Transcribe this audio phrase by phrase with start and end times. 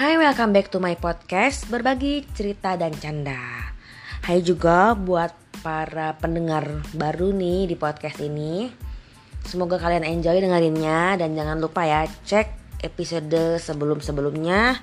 [0.00, 3.36] Hai, welcome back to my podcast Berbagi cerita dan canda.
[4.24, 5.28] Hai juga buat
[5.60, 8.72] para pendengar baru nih di podcast ini.
[9.44, 14.80] Semoga kalian enjoy dengerinnya Dan jangan lupa ya cek episode sebelum-sebelumnya.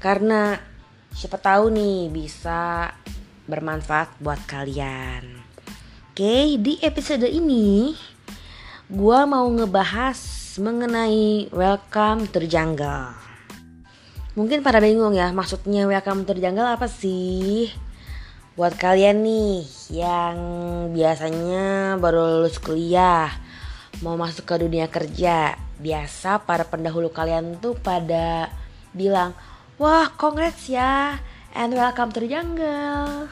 [0.00, 0.56] Karena
[1.12, 2.88] siapa tahu nih bisa
[3.52, 5.44] bermanfaat buat kalian.
[6.16, 7.92] Oke, di episode ini
[8.88, 10.16] Gua mau ngebahas
[10.56, 13.27] mengenai Welcome to Jungle
[14.38, 17.74] Mungkin pada bingung ya, maksudnya welcome to the jungle apa sih?
[18.54, 20.38] Buat kalian nih yang
[20.94, 23.34] biasanya baru lulus kuliah,
[23.98, 28.46] mau masuk ke dunia kerja, biasa para pendahulu kalian tuh pada
[28.94, 29.34] bilang,
[29.74, 31.18] "Wah, congrats ya
[31.58, 33.26] and welcome to the jungle."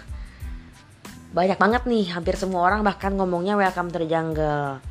[1.31, 4.83] Banyak banget nih, hampir semua orang bahkan ngomongnya welcome to the jungle.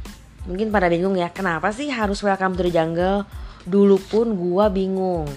[0.48, 3.28] Mungkin pada bingung ya, kenapa sih harus welcome to the jungle?
[3.68, 5.28] Dulu pun gua bingung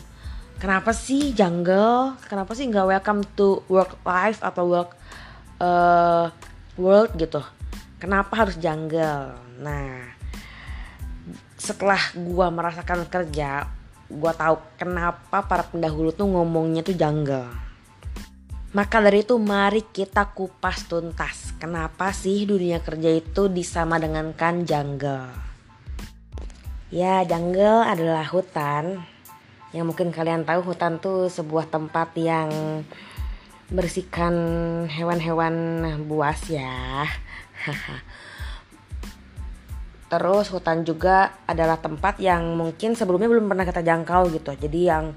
[0.59, 2.19] kenapa sih jungle?
[2.27, 4.91] Kenapa sih nggak welcome to work life atau work
[5.63, 6.29] uh,
[6.75, 7.41] world gitu?
[8.03, 9.39] Kenapa harus jungle?
[9.63, 10.15] Nah
[11.59, 13.67] setelah gua merasakan kerja
[14.07, 17.49] gua tahu kenapa para pendahulu tuh ngomongnya tuh jungle.
[18.69, 21.57] Maka dari itu mari kita kupas tuntas.
[21.57, 25.33] Kenapa sih dunia kerja itu disama dengan kan jungle?
[26.93, 29.18] Ya jungle adalah hutan
[29.77, 32.49] yang mungkin kalian tahu hutan tuh sebuah tempat yang
[33.69, 34.35] bersihkan
[34.89, 37.05] hewan-hewan buas ya.
[40.09, 44.57] Terus hutan juga adalah tempat yang mungkin sebelumnya belum pernah kita jangkau gitu.
[44.57, 45.13] Jadi yang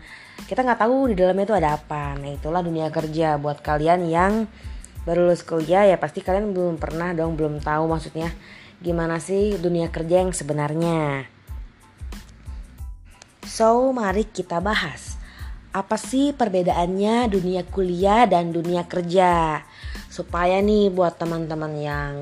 [0.51, 2.19] kita nggak tahu di dalamnya itu ada apa.
[2.19, 4.51] Nah itulah dunia kerja buat kalian yang
[5.07, 8.29] baru lulus kuliah ya pasti kalian belum pernah dong belum tahu maksudnya
[8.85, 11.25] gimana sih dunia kerja yang sebenarnya
[13.51, 15.19] So, mari kita bahas.
[15.75, 19.59] Apa sih perbedaannya dunia kuliah dan dunia kerja?
[20.07, 22.15] Supaya nih buat teman-teman yang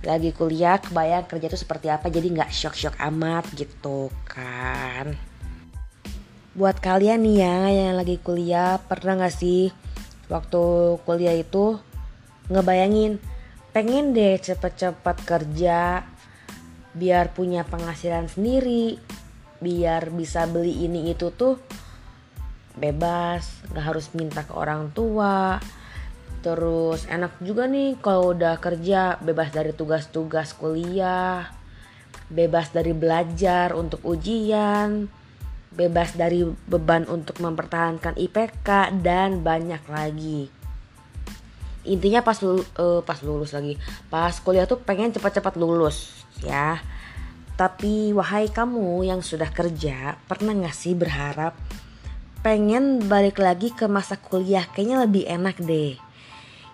[0.00, 5.20] lagi kuliah kebayang kerja itu seperti apa jadi nggak shock-shock amat gitu kan.
[6.56, 9.68] Buat kalian nih ya yang lagi kuliah pernah nggak sih
[10.32, 11.76] waktu kuliah itu
[12.48, 13.20] ngebayangin
[13.76, 16.08] pengen deh cepet-cepet kerja
[16.96, 18.96] biar punya penghasilan sendiri
[19.58, 21.58] biar bisa beli ini itu tuh
[22.78, 25.58] bebas nggak harus minta ke orang tua.
[26.38, 31.58] Terus enak juga nih kalau udah kerja bebas dari tugas-tugas kuliah
[32.28, 35.08] bebas dari belajar untuk ujian
[35.72, 40.48] bebas dari beban untuk mempertahankan IPK dan banyak lagi.
[41.88, 43.80] Intinya pas lulus, uh, pas lulus lagi
[44.12, 46.12] pas kuliah tuh pengen cepat-cepat lulus
[46.44, 46.76] ya
[47.58, 51.58] tapi wahai kamu yang sudah kerja, pernah gak sih berharap
[52.38, 54.62] pengen balik lagi ke masa kuliah?
[54.70, 55.98] Kayaknya lebih enak deh.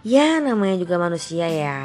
[0.04, 1.80] Ya namanya juga manusia ya.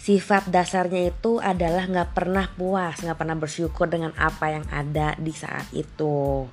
[0.00, 5.36] Sifat dasarnya itu adalah gak pernah puas, gak pernah bersyukur dengan apa yang ada di
[5.36, 6.48] saat itu.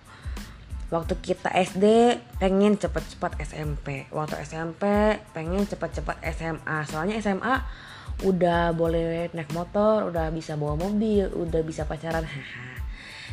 [0.92, 4.84] Waktu kita SD pengen cepet-cepet SMP, waktu SMP
[5.32, 6.78] pengen cepet-cepet SMA.
[6.84, 7.64] Soalnya SMA
[8.24, 12.28] udah boleh naik motor, udah bisa bawa mobil, udah bisa pacaran,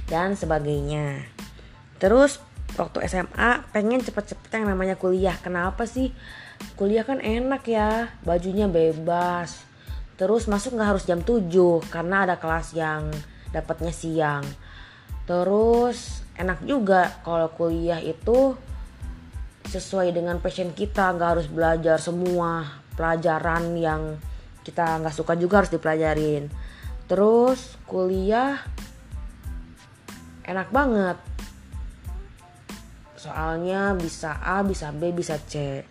[0.06, 1.26] dan sebagainya.
[1.98, 2.38] Terus
[2.78, 5.34] waktu SMA pengen cepet-cepet yang namanya kuliah.
[5.40, 6.12] Kenapa sih?
[6.78, 9.64] Kuliah kan enak ya, bajunya bebas.
[10.16, 11.50] Terus masuk nggak harus jam 7
[11.92, 13.10] karena ada kelas yang
[13.52, 14.44] dapatnya siang.
[15.26, 18.54] Terus enak juga kalau kuliah itu
[19.66, 24.16] sesuai dengan passion kita, nggak harus belajar semua pelajaran yang
[24.66, 26.50] kita nggak suka juga harus dipelajarin.
[27.06, 28.58] Terus kuliah
[30.42, 31.14] enak banget.
[33.14, 35.86] Soalnya bisa A bisa B bisa C.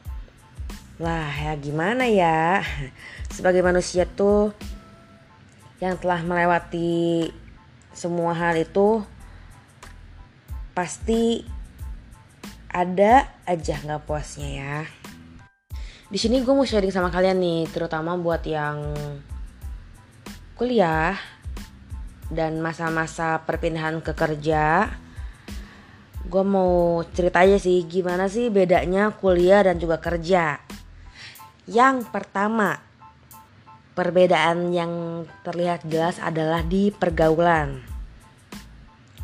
[0.99, 2.59] Lah ya gimana ya?
[3.35, 4.51] Sebagai manusia tuh
[5.79, 7.31] yang telah melewati
[7.95, 9.03] semua hal itu
[10.75, 11.47] pasti
[12.67, 14.77] ada aja nggak puasnya ya
[16.15, 18.95] di sini gue mau sharing sama kalian nih terutama buat yang
[20.55, 21.19] kuliah
[22.31, 24.95] dan masa-masa perpindahan ke kerja.
[26.23, 30.63] Gue mau cerita aja sih gimana sih bedanya kuliah dan juga kerja?
[31.67, 32.79] Yang pertama
[33.91, 37.83] perbedaan yang terlihat jelas adalah di pergaulan.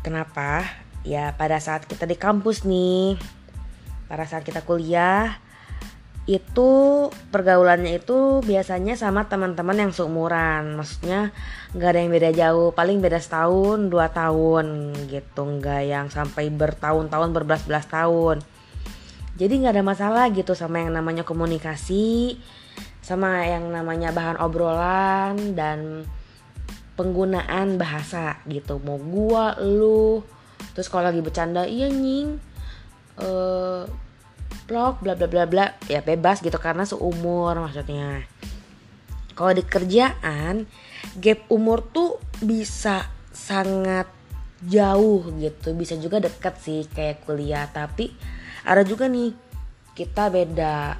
[0.04, 0.68] Kenapa?
[1.08, 3.16] Ya pada saat kita di kampus nih
[4.12, 5.40] pada saat kita kuliah
[6.22, 6.70] itu
[7.34, 10.78] pergaulannya itu biasanya sama teman-teman yang seumuran.
[10.78, 11.34] Maksudnya
[11.74, 17.30] nggak ada yang beda jauh paling beda setahun dua tahun gitu nggak yang sampai bertahun-tahun
[17.34, 18.38] berbelas-belas tahun.
[19.34, 22.38] Jadi nggak ada masalah gitu sama yang namanya komunikasi
[23.02, 26.06] sama yang namanya bahan obrolan dan
[26.94, 28.78] penggunaan bahasa gitu.
[28.78, 30.22] Mau gua lu
[30.78, 32.38] terus kalau lagi bercanda iya nying.
[33.18, 33.84] Uh,
[34.68, 35.66] vlog bla bla bla bla.
[35.88, 38.24] Ya bebas gitu karena seumur maksudnya.
[39.32, 40.68] Kalau di kerjaan
[41.18, 44.06] gap umur tuh bisa sangat
[44.62, 45.72] jauh gitu.
[45.74, 47.66] Bisa juga deket sih kayak kuliah.
[47.66, 48.12] Tapi
[48.68, 49.32] ada juga nih
[49.92, 50.96] kita beda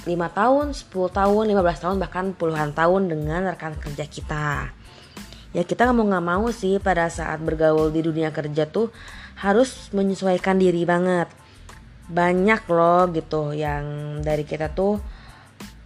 [0.00, 4.72] 5 tahun, 10 tahun, 15 tahun bahkan puluhan tahun dengan rekan kerja kita.
[5.50, 8.94] Ya kita mau nggak mau sih pada saat bergaul di dunia kerja tuh
[9.40, 11.26] harus menyesuaikan diri banget
[12.10, 14.98] banyak loh gitu yang dari kita tuh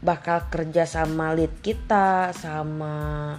[0.01, 3.37] bakal kerja sama lead kita sama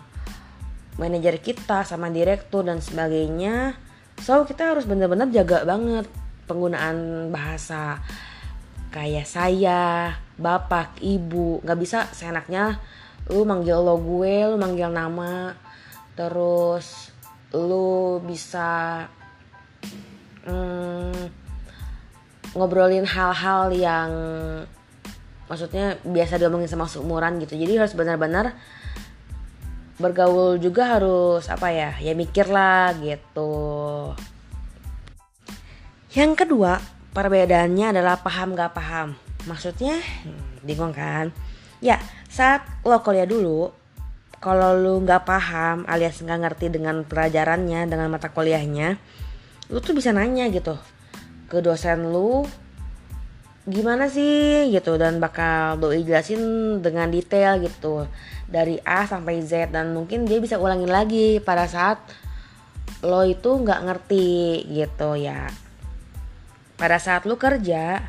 [0.96, 3.76] manajer kita sama direktur dan sebagainya.
[4.22, 6.08] So kita harus bener-bener jaga banget
[6.48, 8.00] penggunaan bahasa
[8.94, 11.60] kayak saya bapak ibu.
[11.66, 12.80] Nggak bisa seenaknya
[13.28, 15.52] lu manggil lo gue lu manggil nama.
[16.16, 17.12] Terus
[17.52, 19.04] lu bisa
[20.48, 21.44] hmm,
[22.56, 24.12] ngobrolin hal-hal yang
[25.46, 27.60] maksudnya biasa diomongin sama seumuran gitu.
[27.60, 28.56] Jadi harus benar-benar
[29.96, 33.54] bergaul juga harus apa ya ya mikir lah gitu.
[36.16, 36.80] Yang kedua
[37.12, 39.19] perbedaannya adalah paham gak paham.
[39.46, 40.00] Maksudnya
[40.63, 41.30] bingung kan?
[41.84, 42.00] Ya
[42.31, 43.69] saat lo kuliah dulu
[44.46, 48.94] kalau lu nggak paham alias nggak ngerti dengan pelajarannya dengan mata kuliahnya
[49.74, 50.78] lu tuh bisa nanya gitu
[51.45, 52.45] ke dosen lu
[53.65, 54.97] gimana sih gitu.
[54.97, 56.42] Dan bakal doi jelasin
[56.81, 58.06] dengan detail gitu.
[58.45, 61.97] Dari A sampai Z dan mungkin dia bisa ulangin lagi pada saat
[63.06, 64.30] lo itu nggak ngerti
[64.69, 65.50] gitu ya.
[66.77, 68.06] Pada saat lu kerja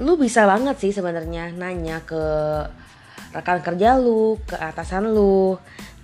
[0.00, 2.24] lu bisa banget sih sebenarnya nanya ke
[3.36, 5.56] rekan kerja lu ke atasan lu.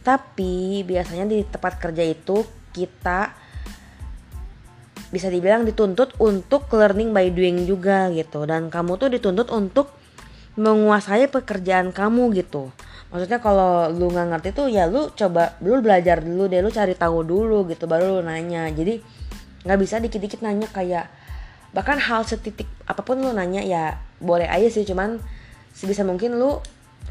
[0.04, 3.47] Tapi biasanya di tempat kerja itu kita
[5.08, 8.44] bisa dibilang dituntut untuk learning by doing juga gitu.
[8.44, 9.92] Dan kamu tuh dituntut untuk
[10.58, 12.68] menguasai pekerjaan kamu gitu.
[13.08, 16.92] Maksudnya kalau lu nggak ngerti tuh ya lu coba lu belajar dulu deh lu cari
[16.92, 18.68] tahu dulu gitu baru lu nanya.
[18.68, 19.00] Jadi
[19.64, 21.08] nggak bisa dikit-dikit nanya kayak
[21.72, 24.84] bahkan hal setitik apa pun lu nanya ya boleh aja sih.
[24.84, 25.16] Cuman
[25.72, 26.60] sebisa mungkin lu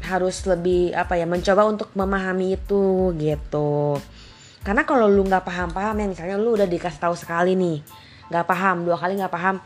[0.06, 3.98] harus lebih apa ya mencoba untuk memahami itu gitu
[4.62, 7.78] karena kalau lu nggak paham-paham ya misalnya lu udah dikasih tahu sekali nih
[8.28, 9.56] nggak paham dua kali nggak paham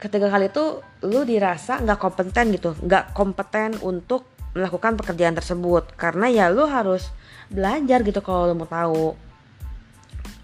[0.00, 5.96] ketiga kali itu lu dirasa nggak kompeten gitu nggak kompeten untuk melakukan pekerjaan tersebut.
[5.96, 7.08] Karena ya lu harus
[7.48, 9.16] belajar gitu kalau lu mau tahu.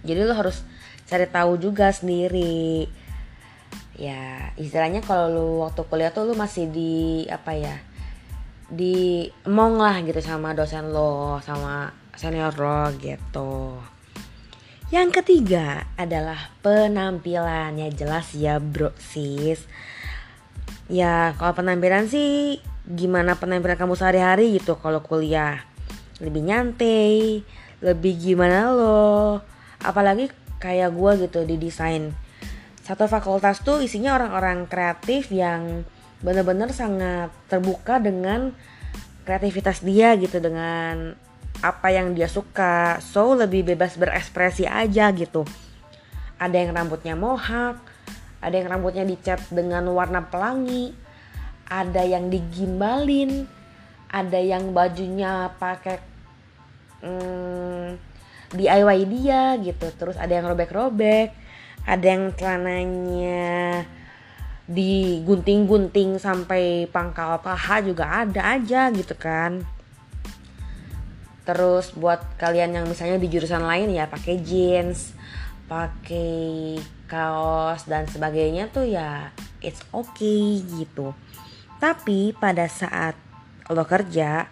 [0.05, 0.65] Jadi lu harus
[1.09, 2.89] cari tahu juga sendiri.
[3.99, 7.77] Ya istilahnya kalau lu waktu kuliah tuh lu masih di apa ya
[8.69, 13.81] di emong lah gitu sama dosen lo sama senior lo gitu.
[14.89, 19.65] Yang ketiga adalah penampilannya jelas ya bro sis.
[20.89, 25.61] Ya kalau penampilan sih gimana penampilan kamu sehari-hari gitu kalau kuliah.
[26.25, 27.45] Lebih nyantai,
[27.85, 29.45] lebih gimana lo.
[29.85, 32.11] Apalagi kayak gue gitu di desain.
[32.81, 35.85] Satu fakultas tuh isinya orang-orang kreatif yang
[36.19, 38.51] bener-bener sangat terbuka dengan
[39.23, 41.15] kreativitas dia gitu dengan
[41.63, 43.03] apa yang dia suka.
[43.03, 45.43] So lebih bebas berekspresi aja gitu.
[46.39, 47.79] Ada yang rambutnya mohak
[48.39, 50.95] ada yang rambutnya dicat dengan warna pelangi
[51.67, 53.51] ada yang digimbalin
[54.09, 55.99] ada yang bajunya pakai
[57.03, 57.99] hmm,
[58.55, 59.87] DIY dia gitu.
[59.99, 61.35] Terus ada yang robek-robek
[61.85, 63.85] ada yang celananya
[64.69, 69.65] digunting-gunting sampai pangkal paha juga ada aja gitu kan.
[71.49, 75.17] Terus buat kalian yang misalnya di jurusan lain ya pakai jeans
[75.69, 79.33] pakai kaos dan sebagainya tuh ya
[79.65, 81.17] it's okay gitu.
[81.81, 83.17] Tapi pada saat
[83.69, 84.49] lo kerja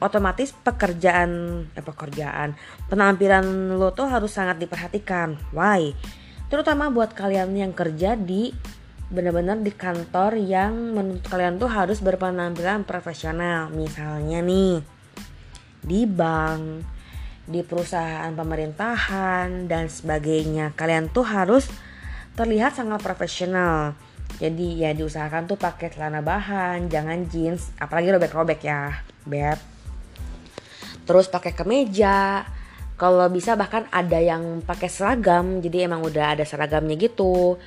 [0.00, 2.56] otomatis pekerjaan eh pekerjaan
[2.88, 5.36] penampilan lo tuh harus sangat diperhatikan.
[5.52, 5.92] Why?
[6.48, 8.52] Terutama buat kalian yang kerja di
[9.10, 14.78] benar-benar di kantor yang menurut kalian tuh harus berpenampilan profesional misalnya nih
[15.80, 16.86] di bank,
[17.48, 20.76] di perusahaan pemerintahan dan sebagainya.
[20.76, 21.66] Kalian tuh harus
[22.38, 23.92] terlihat sangat profesional.
[24.38, 29.58] jadi ya diusahakan tuh pakai celana bahan jangan jeans apalagi robek-robek ya beb
[31.02, 32.46] terus pakai kemeja
[32.94, 37.58] kalau bisa bahkan ada yang pakai seragam jadi emang udah ada seragamnya gitu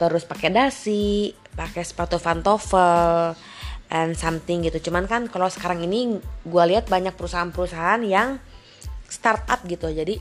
[0.00, 3.36] terus pakai dasi pakai sepatu pantofel
[3.92, 4.88] and something gitu.
[4.88, 6.16] Cuman kan kalau sekarang ini
[6.46, 8.40] gue lihat banyak perusahaan-perusahaan yang
[9.10, 9.92] startup gitu.
[9.92, 10.16] Jadi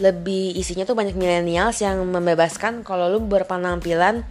[0.00, 4.24] lebih isinya tuh banyak millennials yang membebaskan kalau lu berpenampilan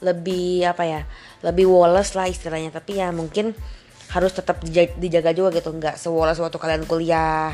[0.00, 1.00] lebih apa ya
[1.42, 2.70] lebih woles lah istilahnya.
[2.70, 3.50] Tapi ya mungkin
[4.14, 4.62] harus tetap
[5.00, 5.74] dijaga juga gitu.
[5.74, 7.50] Nggak sewoles waktu kalian kuliah.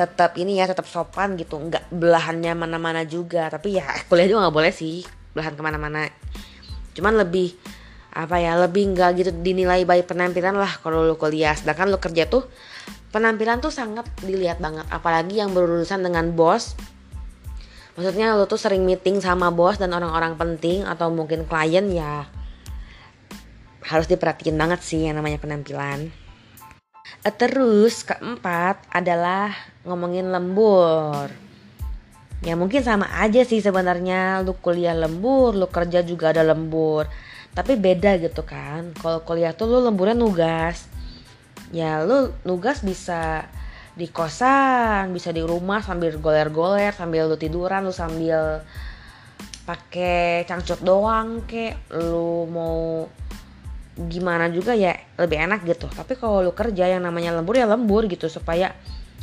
[0.00, 1.60] Tetap ini ya tetap sopan gitu.
[1.60, 3.52] Nggak belahannya mana-mana juga.
[3.52, 6.08] Tapi ya kuliah juga nggak boleh sih belahan ke mana-mana.
[6.94, 7.54] Cuman lebih
[8.10, 11.54] apa ya lebih nggak gitu dinilai baik penampilan lah kalau lu kuliah.
[11.54, 12.46] Sedangkan lu kerja tuh
[13.14, 14.86] penampilan tuh sangat dilihat banget.
[14.90, 16.74] Apalagi yang berurusan dengan bos.
[17.98, 22.24] Maksudnya lo tuh sering meeting sama bos dan orang-orang penting atau mungkin klien ya
[23.84, 26.14] harus diperhatiin banget sih yang namanya penampilan.
[27.26, 29.52] Eh, terus keempat adalah
[29.84, 31.49] ngomongin lembur
[32.40, 34.40] ya mungkin sama aja sih sebenarnya.
[34.44, 37.08] Lu kuliah lembur lu kerja juga ada lembur.
[37.52, 38.92] Tapi beda gitu kan.
[38.96, 40.88] Kalau kuliah tuh lu lemburnya nugas.
[41.70, 43.46] Ya lu nugas bisa
[43.90, 48.62] di kosan bisa di rumah sambil goler-goler sambil lu tiduran lu sambil
[49.66, 53.04] pakai cangcut doang kek lu mau
[54.08, 55.90] gimana juga ya lebih enak gitu.
[55.92, 58.72] Tapi kalau lu kerja yang namanya lembur ya lembur gitu supaya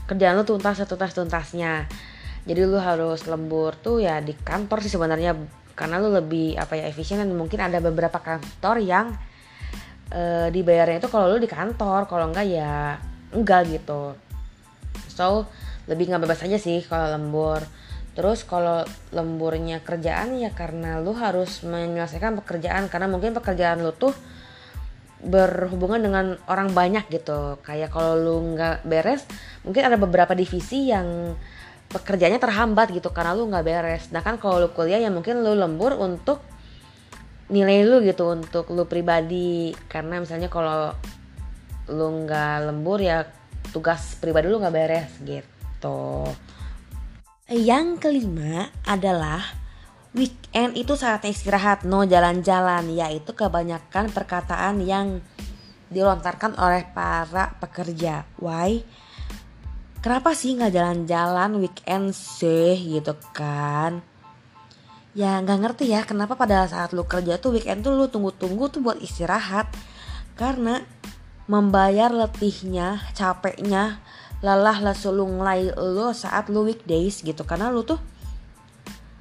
[0.05, 1.89] kerjaan lu tuntas setuntas tuntasnya
[2.47, 5.35] jadi lu harus lembur tuh ya di kantor sih sebenarnya
[5.75, 9.13] karena lu lebih apa ya efisien dan mungkin ada beberapa kantor yang
[10.09, 12.97] e, dibayarnya itu kalau lu di kantor kalau enggak ya
[13.35, 14.15] enggak gitu.
[15.11, 15.45] So
[15.91, 17.61] lebih nggak bebas aja sih kalau lembur.
[18.17, 18.81] Terus kalau
[19.13, 24.15] lemburnya kerjaan ya karena lu harus menyelesaikan pekerjaan karena mungkin pekerjaan lu tuh
[25.21, 27.61] berhubungan dengan orang banyak gitu.
[27.61, 29.27] Kayak kalau lu nggak beres
[29.61, 31.37] mungkin ada beberapa divisi yang
[31.87, 34.03] pekerjaannya terhambat gitu karena lu nggak beres.
[34.11, 36.43] Nah kan kalau lu kuliah ya mungkin lu lembur untuk
[37.47, 39.71] nilai lu gitu untuk lu pribadi.
[39.87, 40.91] Karena misalnya kalau
[41.87, 43.23] lu nggak lembur ya
[43.71, 46.27] tugas pribadi lu nggak beres gitu.
[47.47, 49.39] Yang kelima adalah
[50.11, 55.23] weekend itu saatnya istirahat no jalan-jalan yaitu kebanyakan perkataan yang
[55.87, 58.27] dilontarkan oleh para pekerja.
[58.43, 58.83] Why
[60.01, 64.01] kenapa sih nggak jalan-jalan weekend sih gitu kan?
[65.17, 68.81] Ya nggak ngerti ya kenapa pada saat lu kerja tuh weekend tuh lu tunggu-tunggu tuh
[68.85, 69.69] buat istirahat.
[70.37, 70.85] Karena
[71.49, 73.97] membayar letihnya, capeknya,
[74.45, 77.41] lelah lesulunglai lo saat lo weekdays gitu.
[77.47, 77.97] Karena lo tuh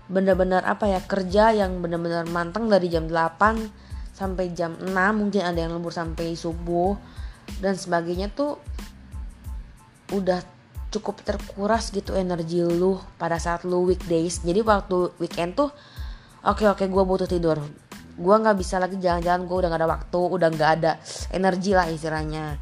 [0.07, 5.59] bener-bener apa ya kerja yang bener-bener manteng dari jam 8 sampai jam 6 mungkin ada
[5.59, 6.95] yang lembur sampai subuh
[7.59, 8.57] dan sebagainya tuh
[10.15, 10.56] udah
[10.97, 14.41] cukup terkuras gitu energi lu pada saat lu weekdays.
[14.41, 15.69] Jadi waktu weekend tuh
[16.43, 17.61] oke okay, oke okay, gue butuh tidur.
[18.17, 20.93] Gue nggak bisa lagi jalan-jalan gue udah gak ada waktu udah nggak ada
[21.37, 22.57] energi lah istilahnya.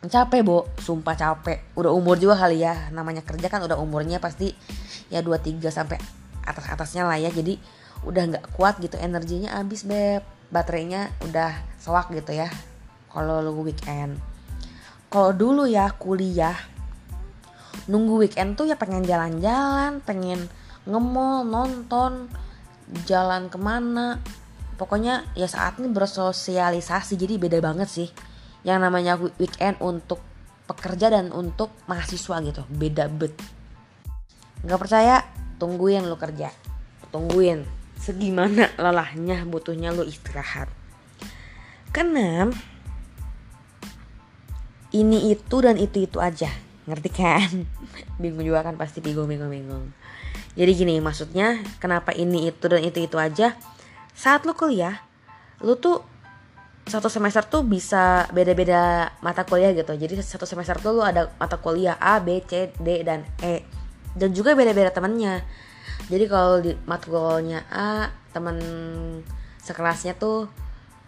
[0.00, 0.66] Capek bo.
[0.80, 1.76] Sumpah capek.
[1.78, 2.90] Udah umur juga kali ya.
[2.90, 4.50] Namanya kerja kan udah umurnya pasti
[5.12, 5.98] ya 23 sampai
[6.42, 7.30] atas atasnya lah ya.
[7.30, 7.60] Jadi
[8.02, 10.26] udah nggak kuat gitu energinya habis beb.
[10.50, 12.50] Baterainya udah sewak gitu ya
[13.12, 14.18] kalau lu weekend.
[15.10, 16.54] Kalau dulu ya kuliah
[17.90, 20.46] nunggu weekend tuh ya pengen jalan-jalan pengen
[20.86, 22.30] ngemol nonton
[23.06, 24.18] jalan ke mana.
[24.80, 28.08] Pokoknya ya saat ini bersosialisasi jadi beda banget sih.
[28.64, 30.20] Yang namanya weekend untuk
[30.64, 33.34] pekerja dan untuk mahasiswa gitu beda bet.
[34.64, 35.16] Nggak percaya?
[35.60, 36.48] Tungguin lu kerja.
[37.12, 37.64] Tungguin.
[38.00, 40.72] Segimana lelahnya butuhnya lu istirahat.
[41.92, 42.56] Keenam
[44.90, 46.50] ini itu dan itu itu aja
[46.88, 47.50] ngerti kan?
[48.22, 49.84] Bingung juga kan pasti bingung bingung bingung.
[50.54, 53.54] Jadi gini maksudnya kenapa ini itu dan itu itu aja?
[54.16, 55.00] Saat lu kuliah
[55.60, 56.00] lu tuh
[56.88, 59.94] satu semester tuh bisa beda-beda mata kuliah gitu.
[59.94, 63.62] Jadi satu semester tuh lu ada mata kuliah A B C D dan E.
[64.16, 65.46] Dan juga beda-beda temennya.
[66.10, 68.58] Jadi kalau di mata kuliahnya A temen
[69.62, 70.50] sekelasnya tuh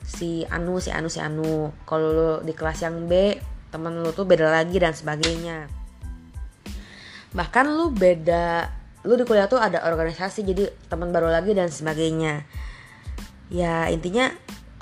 [0.07, 1.75] si Anu si Anu si Anu.
[1.83, 3.35] Kalau lu di kelas yang B
[3.73, 5.67] temen lu tuh beda lagi dan sebagainya.
[7.33, 8.69] Bahkan lu beda
[9.03, 12.47] lu di kuliah tuh ada organisasi jadi teman baru lagi dan sebagainya.
[13.51, 14.31] Ya intinya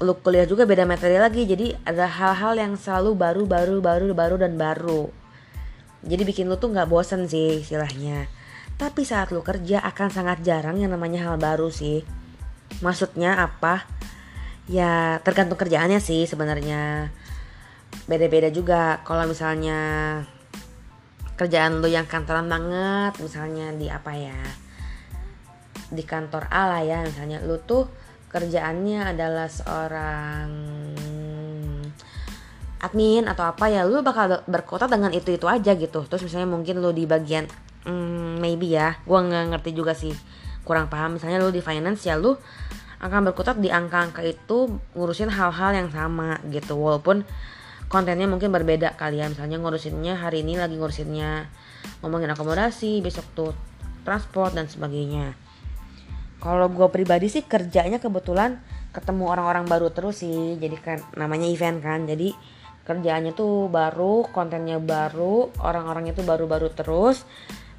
[0.03, 4.37] lu kuliah juga beda materi lagi jadi ada hal-hal yang selalu baru baru baru baru
[4.43, 5.09] dan baru.
[6.05, 8.27] Jadi bikin lu tuh nggak bosen sih istilahnya.
[8.77, 12.03] Tapi saat lu kerja akan sangat jarang yang namanya hal baru sih.
[12.81, 13.85] Maksudnya apa?
[14.67, 17.13] Ya tergantung kerjaannya sih sebenarnya
[18.11, 19.01] beda-beda juga.
[19.07, 19.81] Kalau misalnya
[21.41, 24.37] kerjaan lu yang kantoran banget misalnya di apa ya
[25.89, 27.89] di kantor A ya misalnya lu tuh
[28.29, 30.49] kerjaannya adalah seorang
[32.81, 36.05] admin atau apa ya lu bakal berkota dengan itu itu aja gitu.
[36.05, 37.49] Terus misalnya mungkin lu di bagian
[37.89, 40.13] hmm, maybe ya gua nggak ngerti juga sih
[40.65, 41.17] kurang paham.
[41.17, 42.37] Misalnya lu di finance ya lu
[43.01, 46.77] akan berkutat di angka-angka itu ngurusin hal-hal yang sama gitu.
[46.77, 47.25] Walaupun
[47.91, 49.27] kontennya mungkin berbeda kali ya.
[49.27, 51.51] Misalnya ngurusinnya hari ini lagi ngurusinnya
[52.01, 53.53] ngomongin akomodasi besok tuh
[54.07, 55.35] transport dan sebagainya.
[56.41, 58.63] Kalau gue pribadi sih kerjanya kebetulan
[58.95, 60.57] ketemu orang-orang baru terus sih.
[60.57, 62.07] Jadi kan namanya event kan.
[62.07, 62.33] Jadi
[62.87, 67.27] kerjaannya tuh baru kontennya baru orang-orangnya tuh baru-baru terus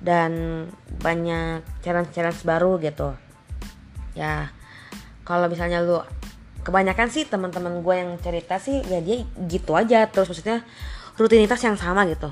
[0.03, 0.65] dan
[0.99, 3.15] banyak challenge-challenge baru gitu.
[4.13, 4.51] Ya
[5.23, 6.03] kalau misalnya lu
[6.61, 10.05] kebanyakan sih teman-teman gue yang cerita sih ya dia gitu aja.
[10.09, 10.65] Terus maksudnya
[11.17, 12.29] rutinitas yang sama gitu.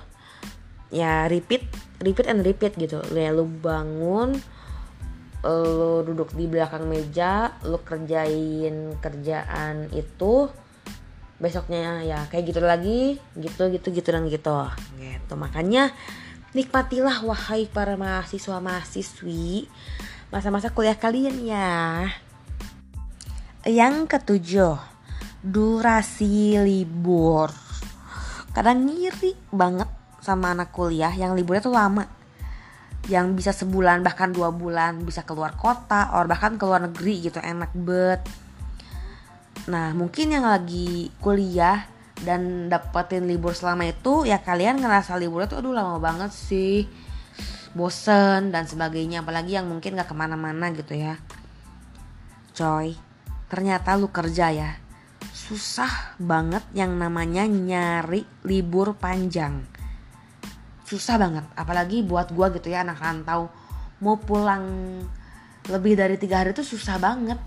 [0.89, 1.65] Ya repeat
[2.01, 3.01] repeat and repeat gitu.
[3.13, 4.37] Ya lu bangun
[5.39, 10.51] lu duduk di belakang meja lu kerjain kerjaan itu
[11.39, 13.01] besoknya ya kayak gitu lagi
[13.39, 14.59] gitu gitu gitu dan gitu.
[14.99, 15.33] Gitu.
[15.39, 15.95] Makanya
[16.51, 19.69] nikmatilah wahai para mahasiswa mahasiswi
[20.33, 22.09] masa-masa kuliah kalian ya
[23.69, 24.81] yang ketujuh,
[25.45, 27.53] durasi libur.
[28.49, 29.85] Kadang ngiri banget
[30.25, 32.09] sama anak kuliah yang liburnya tuh lama.
[33.05, 37.69] Yang bisa sebulan bahkan dua bulan bisa keluar kota, or bahkan keluar negeri gitu enak
[37.77, 38.25] bet.
[39.69, 41.85] Nah mungkin yang lagi kuliah
[42.25, 46.83] dan dapetin libur selama itu ya kalian ngerasa liburnya tuh aduh lama banget sih
[47.71, 51.15] bosen dan sebagainya apalagi yang mungkin gak ke mana-mana gitu ya
[52.57, 52.97] coy
[53.49, 54.71] ternyata lu kerja ya.
[55.33, 59.65] Susah banget yang namanya nyari libur panjang.
[60.85, 63.49] Susah banget apalagi buat gua gitu ya anak rantau.
[63.99, 64.63] Mau pulang
[65.67, 67.41] lebih dari tiga hari itu susah banget.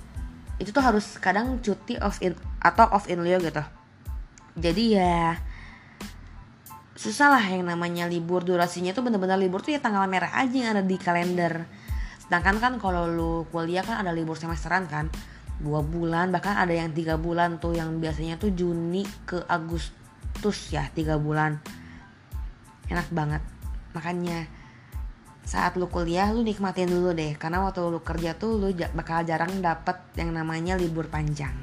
[0.59, 3.63] Itu tuh harus kadang cuti off in atau off in lieu gitu.
[4.59, 5.39] Jadi ya
[6.99, 8.43] susah lah yang namanya libur.
[8.43, 11.65] Durasinya tuh bener-bener libur tuh ya tanggal merah aja yang ada di kalender.
[12.27, 15.07] Sedangkan kan kalau lu kuliah kan ada libur semesteran kan
[15.63, 20.91] dua bulan bahkan ada yang tiga bulan tuh yang biasanya tuh Juni ke Agustus ya
[20.91, 21.63] tiga bulan.
[22.91, 23.43] Enak banget.
[23.95, 24.51] Makanya
[25.47, 29.63] saat lu kuliah lu nikmatin dulu deh karena waktu lu kerja tuh lu bakal jarang
[29.63, 31.55] dapet yang namanya libur panjang.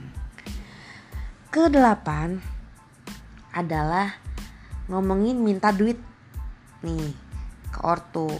[1.51, 2.39] Kedelapan
[3.51, 4.15] adalah
[4.88, 5.99] ngomongin minta duit.
[6.85, 7.12] Nih
[7.69, 8.31] ke ortu.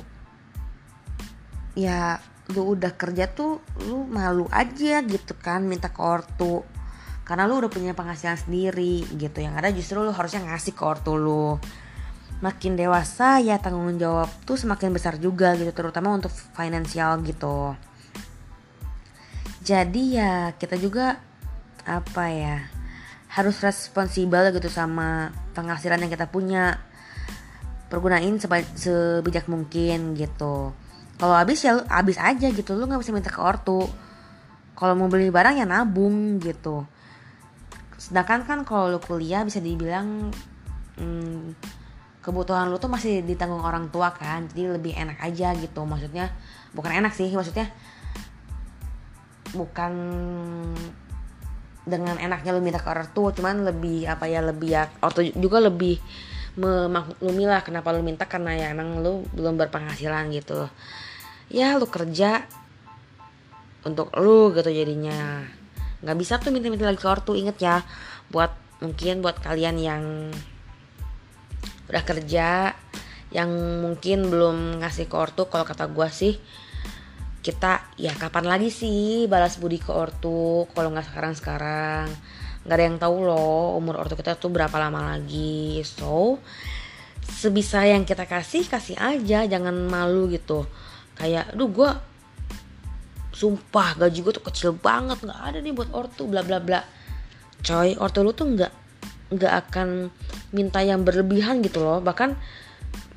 [1.76, 6.66] Ya lu udah kerja tuh lu malu aja gitu kan minta ke ortu.
[7.22, 9.38] Karena lu udah punya penghasilan sendiri gitu.
[9.38, 11.62] Yang ada justru lu harusnya ngasih ke ortu lu.
[12.42, 17.78] Makin dewasa ya tanggung jawab tuh semakin besar juga gitu terutama untuk finansial gitu.
[19.62, 21.22] Jadi ya kita juga
[21.86, 22.66] apa ya
[23.30, 26.82] harus responsibel gitu sama penghasilan yang kita punya.
[27.90, 30.74] Pergunain sebijak mungkin gitu
[31.20, 32.72] kalau habis ya habis aja gitu.
[32.80, 33.84] Lu nggak bisa minta ke ortu.
[34.74, 36.88] Kalau mau beli barang ya nabung gitu.
[38.00, 40.32] Sedangkan kan kalau lu kuliah bisa dibilang
[40.96, 41.60] hmm,
[42.24, 44.48] kebutuhan lu tuh masih ditanggung orang tua kan.
[44.48, 45.84] Jadi lebih enak aja gitu.
[45.84, 46.32] Maksudnya
[46.74, 47.68] bukan enak sih maksudnya
[49.54, 49.94] bukan
[51.90, 55.58] dengan enaknya lu minta ke orang tua cuman lebih apa ya lebih ya ortu juga
[55.58, 55.98] lebih
[56.60, 60.70] memaklumi kenapa lu minta karena ya emang lu belum berpenghasilan gitu
[61.50, 62.46] ya lu kerja
[63.84, 65.44] untuk lu gitu jadinya.
[66.00, 67.84] Nggak bisa tuh minta-minta lagi ke ortu inget ya.
[68.32, 70.04] Buat mungkin buat kalian yang
[71.90, 72.78] udah kerja
[73.34, 73.50] yang
[73.82, 76.34] mungkin belum ngasih ke ortu kalau kata gue sih
[77.40, 82.06] kita ya kapan lagi sih balas budi ke ortu kalau nggak sekarang sekarang
[82.66, 85.82] nggak ada yang tahu loh umur ortu kita tuh berapa lama lagi.
[85.82, 86.38] So
[87.26, 90.66] sebisa yang kita kasih kasih aja jangan malu gitu
[91.20, 91.90] kayak duh gue
[93.36, 96.82] sumpah gaji gue tuh kecil banget nggak ada nih buat ortu bla bla bla.
[97.60, 98.72] Coy ortu lu tuh nggak
[99.30, 100.10] nggak akan
[100.56, 102.00] minta yang berlebihan gitu loh.
[102.00, 102.36] Bahkan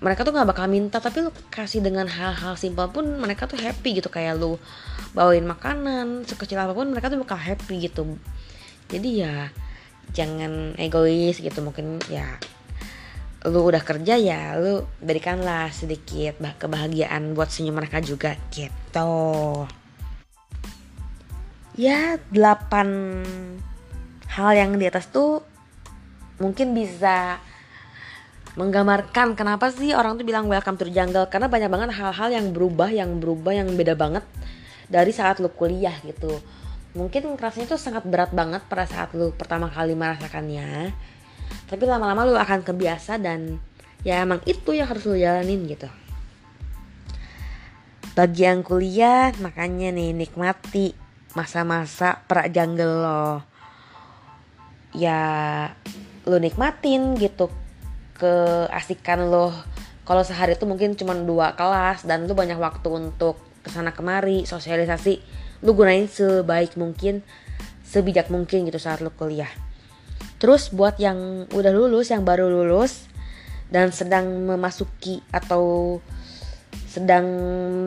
[0.03, 4.03] mereka tuh nggak bakal minta tapi lu kasih dengan hal-hal simpel pun mereka tuh happy
[4.03, 4.11] gitu.
[4.11, 4.59] Kayak lu
[5.15, 8.19] bawain makanan sekecil apa pun mereka tuh bakal happy gitu.
[8.91, 9.51] Jadi ya
[10.15, 11.59] jangan egois gitu.
[11.63, 12.39] Mungkin ya
[13.43, 19.11] lu udah kerja ya lu berikanlah sedikit kebahagiaan buat senyum mereka juga gitu.
[21.75, 23.23] Ya delapan
[24.31, 25.43] hal yang di atas tuh
[26.39, 27.43] mungkin bisa
[28.55, 32.93] menggambarkan kenapa sih orang tuh bilang welcome to jungle karena banyak banget hal-hal yang berubah
[32.93, 34.23] yang berubah yang beda banget
[34.87, 36.39] dari saat lu kuliah gitu.
[36.93, 40.93] Mungkin rasanya tuh sangat berat banget pada saat lu pertama kali merasakannya
[41.67, 43.57] tapi lama-lama lu akan kebiasa dan
[44.05, 45.89] ya emang itu yang harus lu jalanin gitu.
[48.13, 50.93] Bagi yang kuliah makanya nih nikmati
[51.33, 53.41] masa-masa pra jungle lo.
[54.93, 55.21] Ya
[56.29, 57.49] lu nikmatin gitu
[58.21, 59.49] keasikan lo.
[60.05, 64.45] Kalau sehari itu mungkin cuma dua kelas dan lu banyak waktu untuk ke sana kemari
[64.45, 65.25] sosialisasi.
[65.65, 67.25] Lu gunain sebaik mungkin
[67.87, 69.49] sebijak mungkin gitu saat lu kuliah
[70.43, 73.07] terus buat yang udah lulus yang baru lulus
[73.71, 76.03] dan sedang memasuki atau
[76.91, 77.25] sedang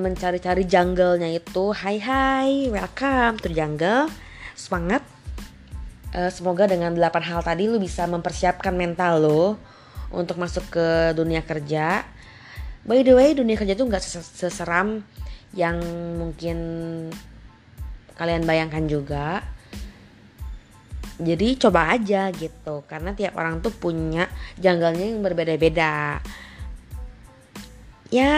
[0.01, 4.07] mencari-cari jungle-nya itu hai hai welcome to jungle
[4.55, 5.03] semangat
[6.15, 9.43] uh, semoga dengan 8 hal tadi lu bisa mempersiapkan mental lo
[10.15, 12.07] untuk masuk ke dunia kerja.
[12.87, 14.03] By the way, dunia kerja tuh nggak
[14.39, 15.03] seseram
[15.51, 15.81] yang
[16.15, 16.57] mungkin
[18.15, 19.43] kalian bayangkan juga.
[21.15, 24.27] Jadi coba aja gitu, karena tiap orang tuh punya
[24.59, 26.19] janggalnya yang berbeda-beda.
[28.11, 28.35] Ya,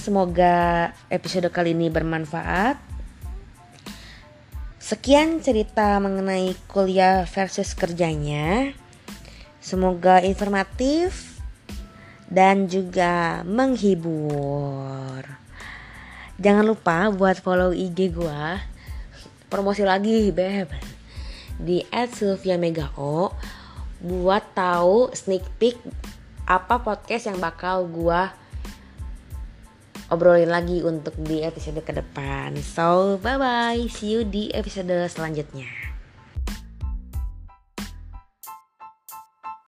[0.00, 2.80] semoga episode kali ini bermanfaat.
[4.80, 8.72] Sekian cerita mengenai kuliah versus kerjanya.
[9.60, 11.40] Semoga informatif
[12.28, 15.24] dan juga menghibur.
[16.36, 18.60] Jangan lupa buat follow IG gua.
[19.48, 20.93] Promosi lagi, Beb.
[21.60, 23.30] Di @sylvia_megao
[24.04, 25.80] buat tahu sneak peek
[26.44, 28.36] apa podcast yang bakal gua
[30.12, 32.54] obrolin lagi untuk di episode ke depan.
[32.60, 33.80] So, bye bye.
[33.88, 35.83] See you di episode selanjutnya.